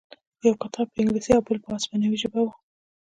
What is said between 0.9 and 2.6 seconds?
په انګلیسي او بل په هسپانوي ژبه و